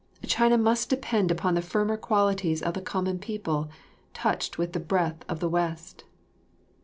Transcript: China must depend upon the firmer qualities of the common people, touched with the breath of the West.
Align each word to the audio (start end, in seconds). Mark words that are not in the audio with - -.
China 0.25 0.57
must 0.57 0.89
depend 0.89 1.29
upon 1.29 1.53
the 1.53 1.61
firmer 1.61 1.95
qualities 1.95 2.63
of 2.63 2.73
the 2.73 2.81
common 2.81 3.19
people, 3.19 3.69
touched 4.15 4.57
with 4.57 4.73
the 4.73 4.79
breath 4.79 5.23
of 5.29 5.39
the 5.39 5.47
West. 5.49 6.05